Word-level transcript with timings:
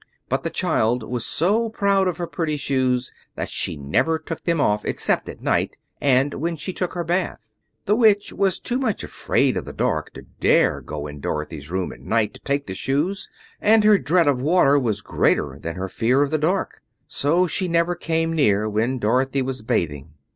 But 0.29 0.41
the 0.41 0.49
child 0.49 1.03
was 1.03 1.23
so 1.27 1.69
proud 1.69 2.07
of 2.07 2.17
her 2.17 2.25
pretty 2.25 2.57
shoes 2.57 3.11
that 3.35 3.49
she 3.49 3.77
never 3.77 4.17
took 4.17 4.43
them 4.45 4.59
off 4.59 4.83
except 4.83 5.29
at 5.29 5.43
night 5.43 5.77
and 6.01 6.33
when 6.33 6.55
she 6.55 6.73
took 6.73 6.93
her 6.95 7.03
bath. 7.03 7.51
The 7.85 7.95
Witch 7.95 8.33
was 8.33 8.59
too 8.59 8.79
much 8.79 9.03
afraid 9.03 9.55
of 9.57 9.65
the 9.65 9.73
dark 9.73 10.11
to 10.15 10.23
dare 10.23 10.81
go 10.81 11.05
in 11.05 11.19
Dorothy's 11.19 11.69
room 11.69 11.93
at 11.93 11.99
night 12.01 12.33
to 12.33 12.39
take 12.41 12.65
the 12.65 12.73
shoes, 12.73 13.29
and 13.61 13.83
her 13.83 13.99
dread 13.99 14.27
of 14.27 14.41
water 14.41 14.79
was 14.79 15.01
greater 15.03 15.59
than 15.61 15.75
her 15.75 15.87
fear 15.87 16.23
of 16.23 16.31
the 16.31 16.39
dark, 16.39 16.81
so 17.07 17.45
she 17.45 17.67
never 17.67 17.93
came 17.93 18.33
near 18.33 18.67
when 18.67 18.97
Dorothy 18.97 19.43
was 19.43 19.61
bathing. 19.61 20.15